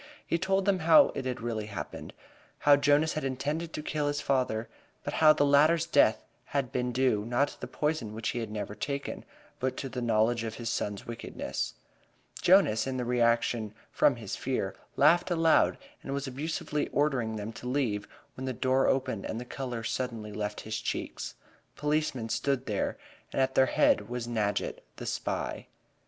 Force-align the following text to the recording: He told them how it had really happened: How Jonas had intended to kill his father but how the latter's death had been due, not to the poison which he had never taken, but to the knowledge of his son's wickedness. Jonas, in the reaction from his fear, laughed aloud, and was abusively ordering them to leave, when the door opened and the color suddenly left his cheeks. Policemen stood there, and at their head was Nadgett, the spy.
He 0.25 0.39
told 0.39 0.65
them 0.65 0.79
how 0.79 1.09
it 1.13 1.25
had 1.25 1.41
really 1.41 1.67
happened: 1.67 2.11
How 2.65 2.75
Jonas 2.75 3.13
had 3.13 3.23
intended 3.23 3.71
to 3.73 3.83
kill 3.83 4.07
his 4.07 4.19
father 4.19 4.67
but 5.03 5.13
how 5.21 5.31
the 5.31 5.45
latter's 5.45 5.85
death 5.85 6.25
had 6.45 6.71
been 6.71 6.91
due, 6.91 7.23
not 7.23 7.49
to 7.49 7.61
the 7.61 7.67
poison 7.67 8.15
which 8.15 8.29
he 8.29 8.39
had 8.39 8.49
never 8.49 8.73
taken, 8.73 9.23
but 9.59 9.77
to 9.77 9.89
the 9.89 10.01
knowledge 10.01 10.43
of 10.43 10.55
his 10.55 10.71
son's 10.71 11.05
wickedness. 11.05 11.75
Jonas, 12.41 12.87
in 12.87 12.97
the 12.97 13.05
reaction 13.05 13.75
from 13.91 14.15
his 14.15 14.35
fear, 14.35 14.73
laughed 14.95 15.29
aloud, 15.29 15.77
and 16.01 16.15
was 16.15 16.25
abusively 16.25 16.87
ordering 16.87 17.35
them 17.35 17.53
to 17.53 17.67
leave, 17.67 18.07
when 18.33 18.45
the 18.45 18.53
door 18.53 18.87
opened 18.87 19.25
and 19.25 19.39
the 19.39 19.45
color 19.45 19.83
suddenly 19.83 20.31
left 20.31 20.61
his 20.61 20.81
cheeks. 20.81 21.35
Policemen 21.75 22.29
stood 22.29 22.65
there, 22.65 22.97
and 23.31 23.39
at 23.39 23.53
their 23.53 23.67
head 23.67 24.09
was 24.09 24.27
Nadgett, 24.27 24.83
the 24.95 25.05
spy. 25.05 25.67